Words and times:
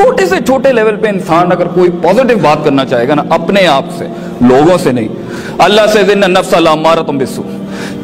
چھوٹے 0.00 0.26
سے 0.26 0.36
چھوٹے 0.46 0.72
لیول 0.72 0.96
پہ 0.96 1.08
انسان 1.08 1.52
اگر 1.52 1.66
کوئی 1.74 1.90
پوزیٹو 2.02 2.36
بات 2.42 2.64
کرنا 2.64 2.84
چاہے 2.84 3.06
گا 3.08 3.14
نا 3.14 3.22
اپنے 3.30 3.66
آپ 3.66 3.84
سے 3.98 4.06
لوگوں 4.40 4.76
سے 4.78 4.92
نہیں 4.92 5.08
اللہ 5.58 5.86
سے 5.92 6.14
نفس 6.14 6.54
اللہ 6.54 6.74
مارا 6.74 7.02
تم 7.06 7.18
بسو 7.18 7.42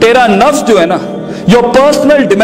تیرا 0.00 0.26
نفس 0.26 0.66
جو 0.68 0.80
ہے 0.80 0.86
نا 0.86 0.96
جو 1.48 1.60
آپ 1.60 2.34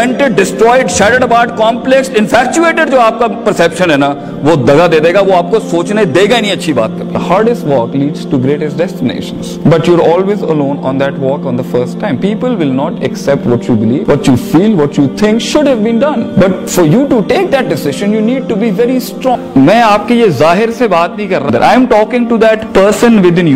کا 3.19 3.27
ہے 3.91 3.97
نا 3.97 4.13
وہ 4.43 4.55
دگا 4.55 4.87
دے 4.91 4.99
دے 4.99 5.13
گا 5.13 5.19
وہ 5.19 5.33
آپ 5.33 5.51
کو 5.51 5.59
سوچنے 5.59 6.05
دے 6.05 6.29
گا 6.29 6.39
نہیں 6.39 6.51
اچھی 6.51 6.73
بات 6.73 6.89
walk 7.63 7.95
leads 7.95 8.25
but 9.65 9.89
you 9.89 9.95
have 9.95 10.43
on 10.83 10.99
that 10.99 11.13
walk 11.19 11.47
on 11.47 11.57
you 11.57 11.63
first 11.71 11.99
people 12.21 12.55
will 12.55 12.69
decision 12.69 12.93
you 14.27 14.35
feel 14.51 14.81
what 14.81 14.99
you 14.99 15.05
think 15.17 15.41
strong 19.11 19.37
میں 19.55 19.81
آپ 19.81 20.07
کے 20.07 20.29
ظاہر 20.29 20.69
سے 20.77 20.87
بات 20.87 21.17
نہیں 21.17 21.27
کر 21.27 21.41
رہا 21.41 21.49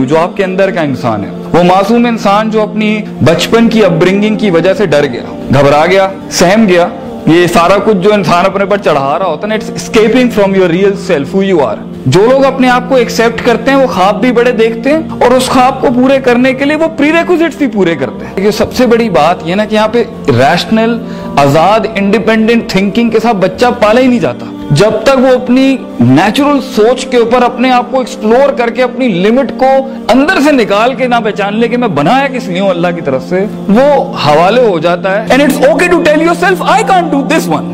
جو 0.06 0.18
آپ 0.18 0.38
کے 0.38 0.44
اندر 0.44 0.72
کا 0.72 0.82
انسان 0.82 1.24
ہے 1.24 1.30
وہ 1.54 1.64
معصوم 1.64 2.06
انسان 2.06 2.50
جو 2.50 2.62
اپنی 2.62 2.90
بچپن 3.26 3.70
کی 3.70 3.84
اپبرنگنگ 3.86 4.38
کی 4.38 4.52
وجہ 4.52 4.74
سے 4.74 4.86
ڈر 4.86 5.06
گیا 5.14 5.24
گھبرا 5.52 5.86
گیا 5.86 6.08
سہم 6.32 6.68
گیا 6.68 6.88
یہ 7.28 7.46
سارا 7.48 7.78
کچھ 7.86 7.98
جو 7.98 8.14
انسان 8.14 8.46
اپنے 8.46 8.66
پر 8.66 8.78
چڑھا 8.78 9.18
رہا 9.20 9.26
ہوتا 9.26 9.48
ہے 9.48 9.58
نا 9.58 9.74
escaping 9.76 10.30
from 10.30 10.56
your 10.56 10.70
real 10.70 11.62
are 11.62 11.78
جو 12.06 12.26
لوگ 12.26 12.44
اپنے 12.46 12.70
آپ 12.70 12.90
کو 12.90 12.96
ایکسیپٹ 12.96 13.46
کرتے 13.46 13.72
ہیں 13.72 13.78
وہ 13.78 13.86
خواب 13.88 14.20
بھی 14.22 14.32
بڑے 14.32 14.52
دیکھتے 14.54 14.90
ہیں 14.90 15.18
اور 15.22 15.32
اس 15.32 15.48
خواب 15.50 15.80
کو 15.82 15.88
پورے 15.94 16.20
کرنے 16.26 16.54
کے 16.54 16.66
لیے 16.66 16.76
وہ 16.76 16.88
پری 16.98 17.12
ریکوزٹس 17.12 17.58
بھی 17.58 17.68
پورے 17.74 17.96
کرتے 17.96 18.26
ہیں 18.26 18.44
یہ 18.44 18.52
سب 18.52 18.74
سے 18.74 18.86
بڑی 18.88 19.10
بات 19.12 19.38
یہ 19.46 19.56
نا 19.56 19.66
کہ 19.66 19.76
یہاں 19.76 19.88
پہ 19.88 20.04
ریشنل 20.30 20.98
آزاد 21.38 21.86
انڈیپینڈنٹ 21.96 22.70
تھنکنگ 22.72 23.10
کے 23.10 23.20
ساتھ 23.20 23.38
بچہ 23.38 23.72
پالا 23.80 24.02
ہی 24.02 24.08
نہیں 24.08 24.20
جاتا 24.20 24.46
جب 24.72 24.94
تک 25.04 25.20
وہ 25.20 25.34
اپنی 25.34 25.66
نیچرل 26.02 26.60
سوچ 26.66 27.06
کے 27.06 27.18
اوپر 27.18 27.42
اپنے 27.42 27.72
آپ 27.72 27.92
کو 27.92 28.00
ایکسپلور 28.00 28.54
کر 28.58 28.70
کے 28.70 28.84
اپنی 28.84 29.08
لمٹ 29.20 29.52
کو 29.58 29.70
اندر 30.12 30.40
سے 30.44 30.52
نکال 30.54 30.94
کے 30.94 31.08
نہ 31.08 31.20
پہچان 31.24 31.60
لے 31.60 31.68
کہ 31.68 31.78
میں 31.78 31.88
بنایا 31.96 32.28
کس 32.34 32.48
لیے 32.48 32.60
ہوں 32.60 32.70
اللہ 32.70 32.96
کی 32.96 33.02
طرف 33.02 33.30
سے 33.30 33.46
وہ 33.70 33.88
حوالے 34.26 34.62
ہو 34.64 34.78
جاتا 34.80 35.16
ہے 35.16 35.26
And 35.30 35.46
it's 35.46 35.66
okay 35.66 35.90
to 35.90 36.04
tell 36.04 36.22
yourself, 36.22 36.64
I 36.70 36.82
can't 36.84 37.12
do 37.12 37.24
this 37.26 37.50
one. 37.50 37.74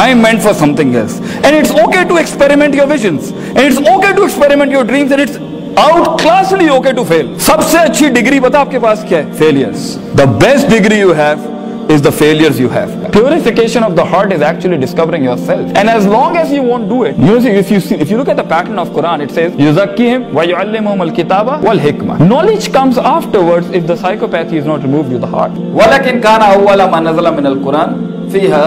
I'm 0.00 0.22
meant 0.22 0.40
for 0.40 0.54
something 0.54 0.94
else. 0.94 1.20
And 1.38 1.54
it's 1.54 1.72
okay 1.76 2.04
to 2.04 2.16
experiment 2.16 2.74
your 2.74 2.86
visions. 2.86 3.32
and 3.50 3.62
it's 3.62 3.78
okay 3.88 4.12
to 4.14 4.24
experiment 4.24 4.72
your 4.72 4.84
dreams 4.84 5.12
and 5.12 5.20
it's 5.20 5.38
out 5.76 6.20
class 6.20 6.52
نہیں 6.52 6.68
okay 6.68 6.92
to 6.92 7.02
fail 7.04 7.26
سب 7.40 7.62
سے 7.62 7.78
اچھی 7.78 8.08
degree 8.14 8.40
بتا 8.40 8.60
آپ 8.60 8.70
کے 8.70 8.78
پاس 8.78 9.04
کیا 9.08 9.18
ہے 9.18 9.30
failures 9.38 9.96
the 10.18 10.24
best 10.40 10.70
degree 10.70 10.98
you 10.98 11.12
have 11.16 11.92
is 11.94 12.04
the 12.04 12.10
failures 12.10 12.60
you 12.60 12.68
have 12.74 13.08
purification 13.12 13.84
of 13.84 13.96
the 13.96 14.02
heart 14.10 14.32
is 14.32 14.42
actually 14.42 14.76
discovering 14.76 15.24
your 15.24 15.36
self 15.46 15.76
and 15.76 15.90
as 15.90 16.06
long 16.06 16.36
as 16.36 16.52
you 16.52 16.62
want 16.64 16.88
do 16.88 17.00
it 17.02 17.18
you 17.28 17.38
see 17.40 17.56
if 17.58 17.72
you 17.72 17.80
see 17.88 17.94
if 18.00 18.12
you 18.12 18.18
look 18.18 18.28
at 18.28 18.38
the 18.38 18.42
pattern 18.48 18.78
of 18.78 18.92
Quran 18.94 19.20
it 19.20 19.32
says 19.34 19.60
یزکیہم 19.60 20.36
و 20.36 20.44
یعلمہم 20.44 21.00
الکتاب 21.00 21.48
والحکمہ 21.64 22.22
knowledge 22.24 22.68
comes 22.68 22.98
after 23.04 23.38
words 23.44 23.74
of 23.74 23.88
the 23.88 23.96
psychopathy 23.96 24.58
is 24.58 24.66
not 24.66 24.84
removed 24.84 25.12
you 25.12 25.18
the 25.18 25.32
heart 25.32 25.58
ولکن 25.74 26.20
کان 26.20 26.42
اول 26.42 26.88
ما 26.90 27.00
نزل 27.00 27.30
من 27.30 27.46
القران 27.46 27.98
فیھا 28.32 28.64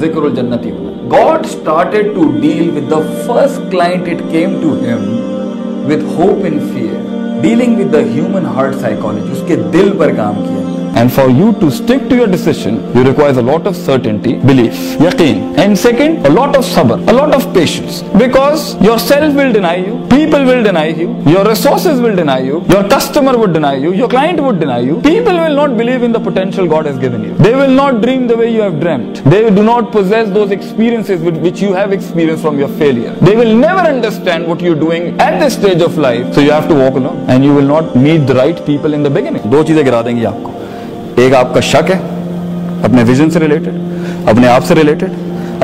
ذکر 0.00 0.22
الجنتی 0.22 0.70
ہونا 0.70 0.91
good 1.10 1.46
start 1.46 1.94
to 2.14 2.30
deal 2.40 2.70
with 2.70 2.90
the 2.90 2.98
first 3.26 3.70
client 3.72 4.08
it 4.08 4.22
came 4.30 4.54
to 4.62 4.74
him 4.82 5.00
with 5.86 6.04
hope 6.18 6.44
and 6.44 6.58
fear 6.72 7.40
dealing 7.42 7.78
with 7.78 7.94
woman 7.94 8.46
heart 8.46 8.74
psychology 8.74 9.32
اس 9.32 9.42
کے 9.48 9.56
دل 9.72 9.90
پر 9.98 10.14
کام 10.16 10.42
کیا 10.42 10.61
and 10.96 11.10
for 11.12 11.28
you 11.28 11.50
to 11.60 11.66
stick 11.66 12.10
to 12.10 12.16
your 12.16 12.26
ڈسن 12.26 12.76
you 12.94 13.04
ریکوائرٹیز 13.04 13.38
you 18.80 18.96
self 18.98 19.36
will 19.36 19.52
Dean 19.52 19.66
will 20.48 20.62
ڈنا 20.64 20.84
resources 21.48 22.00
will 22.00 22.16
ڈنا 22.16 22.36
you 22.38 22.58
your 22.72 22.82
customer 22.90 23.34
would 23.34 23.52
deny 23.52 23.82
کلا 24.10 24.76
people 25.02 25.38
will 25.38 25.54
not 25.54 25.70
بلیوٹینشیل 25.70 26.70
God 26.70 26.86
as 26.86 27.02
go 27.02 27.08
دل 27.44 27.70
not 27.70 27.94
dream 27.94 28.26
they 28.26 28.34
you 28.46 28.62
have 28.62 28.80
ڈرمپ 28.80 29.60
not 29.60 29.92
پروزیز 29.92 30.34
دوسپیرینس 30.34 31.10
which 31.42 31.62
you 31.62 31.74
has 31.76 32.12
from 32.42 32.58
your 32.58 32.68
failure 32.78 33.24
they 33.26 33.36
will 33.36 33.48
no 33.48 33.78
understand 33.86 34.48
what 34.48 34.62
you 34.62 34.74
doing 34.74 35.04
at 35.18 35.40
the 35.40 35.44
stuff 35.44 35.98
life 35.98 36.34
so 36.34 36.40
you 36.40 36.52
have 36.52 36.68
to 36.68 36.74
walk 36.74 36.96
no 36.96 37.24
and 37.26 37.44
you 37.44 37.54
will 37.54 37.64
not 37.64 37.96
meet 37.96 38.28
the 38.28 38.30
right 38.30 38.66
people 38.66 38.94
انگنگ 38.94 39.36
دو 39.44 39.62
چیزیں 39.62 39.86
گرا 39.86 40.02
دیں 40.02 40.16
گے 40.16 40.26
آپ 40.26 40.42
کو 40.42 40.51
ایک 41.16 41.34
آپ 41.34 41.54
کا 41.54 41.60
شک 41.62 41.90
ہے 41.90 41.98
اپنے 42.84 43.02
ویژن 43.06 43.30
سے 43.30 43.40
ریلیٹڈ 43.40 44.28
اپنے 44.28 44.48
آپ 44.48 44.66
سے 44.66 44.74
ریلیٹڈ 44.74 45.12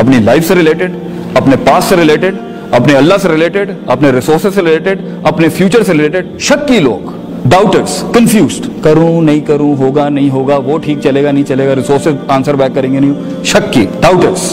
اپنی 0.00 0.18
لائف 0.20 0.48
سے 0.48 0.54
ریلیٹڈ 0.54 0.96
اپنے 1.34 1.56
پاس 1.64 1.84
سے 1.84 1.96
ریلیٹڈ 1.96 2.36
اپنے 2.72 2.94
اللہ 2.94 3.14
سے 3.22 3.28
ریلیٹڈ 3.28 3.70
اپنے 3.86 4.10
ریسورسز 4.10 4.54
سے 4.54 4.62
ریلیٹڈ 4.62 5.00
اپنے 5.22 5.48
فیوچر 5.48 5.82
سے 5.82 5.92
ریلیٹڈ 5.92 6.38
شک 6.40 6.66
کی 6.68 6.78
لوگ 6.80 7.10
ڈاؤٹرس 7.44 8.02
کنفیوزڈ 8.14 8.66
کروں 8.82 9.20
نہیں 9.22 9.40
کروں 9.40 9.74
ہوگا 9.76 10.08
نہیں 10.08 10.30
ہوگا 10.30 10.56
وہ 10.64 10.78
ٹھیک 10.78 11.00
چلے 11.00 11.24
گا 11.24 11.30
نہیں 11.30 11.44
چلے 11.44 11.66
گا 11.68 11.74
ریسورسز 11.76 12.16
آنسر 12.28 12.54
بیک 12.54 12.74
کریں 12.74 12.92
گے 12.92 12.98
نہیں 12.98 13.44
شکی 13.44 13.86
ڈاؤٹرس 14.00 14.52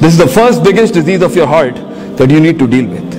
دس 0.00 0.04
is 0.04 0.18
the 0.18 0.26
first 0.34 0.60
biggest 0.60 0.94
disease 0.94 1.24
of 1.24 1.36
your 1.36 1.46
heart 1.46 1.78
that 2.18 2.32
you 2.32 2.38
need 2.38 2.58
to 2.58 2.66
deal 2.66 2.86
with 2.86 3.09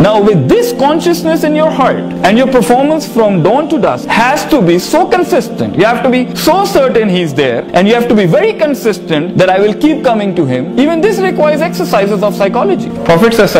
Now, 0.04 0.18
with 0.18 0.48
this 0.48 0.72
consciousness 0.72 1.42
in 1.44 1.54
your 1.54 1.70
heart, 1.70 1.98
and 2.26 2.38
your 2.38 2.46
performance 2.50 3.06
from 3.06 3.42
dawn 3.42 3.68
to 3.68 3.78
dusk 3.78 4.08
has 4.08 4.46
to 4.52 4.62
be 4.62 4.78
so 4.78 5.06
consistent, 5.06 5.76
you 5.76 5.84
have 5.84 6.02
to 6.02 6.10
be 6.14 6.34
so 6.34 6.64
certain 6.64 7.10
he's 7.10 7.34
there, 7.34 7.64
and 7.74 7.86
you 7.86 7.94
have 7.94 8.08
to 8.08 8.14
be 8.14 8.24
very 8.24 8.54
consistent 8.54 9.36
that 9.36 9.50
I 9.50 9.58
will 9.60 9.74
keep 9.74 10.02
coming 10.02 10.34
to 10.36 10.46
him. 10.46 10.78
Even 10.80 11.02
this 11.02 11.18
requires 11.18 11.60
exercises 11.60 12.22
of 12.22 12.34
psychology. 12.34 12.88
Prophet 13.04 13.34
says, 13.34 13.59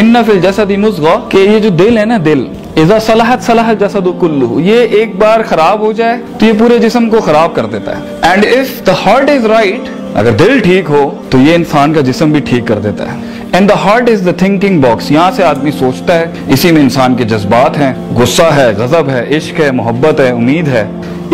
Inna 0.00 0.24
fil 0.24 0.40
jasadi 0.40 0.78
musgha, 0.86 1.28
ke 1.28 1.42
ye 1.52 1.58
jo 1.60 1.70
dil 1.70 1.96
hai 1.96 2.04
na 2.04 2.18
dil. 2.18 2.46
اذا 2.82 2.98
صلحت 2.98 3.42
صلحت 3.46 3.80
جسد 3.80 4.06
کلو 4.20 4.60
یہ 4.60 4.94
ایک 4.98 5.14
بار 5.18 5.42
خراب 5.48 5.80
ہو 5.80 5.90
جائے 5.98 6.16
تو 6.38 6.46
یہ 6.46 6.52
پورے 6.58 6.78
جسم 6.78 7.08
کو 7.10 7.20
خراب 7.26 7.54
کر 7.56 7.66
دیتا 7.72 7.96
ہے 7.98 8.16
and 8.30 8.46
if 8.46 8.86
the 8.86 8.92
heart 9.04 9.30
is 9.30 9.46
right 9.50 9.88
اگر 10.14 10.32
دل 10.38 10.58
ٹھیک 10.64 10.90
ہو 10.90 11.08
تو 11.30 11.38
یہ 11.38 11.54
انسان 11.54 11.92
کا 11.94 12.00
جسم 12.08 12.32
بھی 12.32 12.40
ٹھیک 12.48 12.66
کر 12.68 12.78
دیتا 12.86 13.10
ہے 13.12 13.43
and 13.54 13.68
the 13.68 13.74
heart 13.74 14.08
is 14.10 14.24
the 14.26 14.30
thinking 14.38 14.80
box 14.80 15.10
یہاں 15.10 15.30
سے 15.30 15.42
آدمی 15.44 15.70
سوچتا 15.70 16.18
ہے 16.18 16.24
اسی 16.48 16.70
میں 16.72 16.80
انسان 16.82 17.14
کے 17.14 17.24
جذبات 17.24 17.76
ہیں 17.78 17.92
غصہ 18.16 18.48
ہے 18.54 18.66
غضب 18.78 19.10
ہے 19.10 19.24
عشق 19.36 19.60
ہے 19.60 19.70
محبت 19.70 20.20
ہے 20.20 20.28
امید 20.30 20.68
ہے 20.68 20.84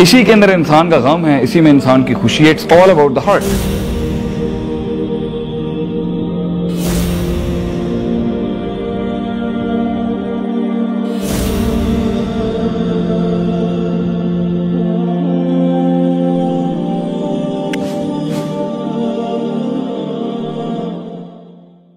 اسی 0.00 0.23
کے 0.23 0.33
اندر 0.33 0.53
انسان 0.53 0.89
کا 0.89 0.97
غم 1.03 1.25
ہے 1.25 1.41
اسی 1.41 1.61
میں 1.61 1.71
انسان 1.71 2.03
کی 2.03 2.13
خوشی 2.13 2.49
آل 2.49 2.89
اباؤٹ 2.89 3.15
دا 3.15 3.21
ہارٹ 3.25 3.80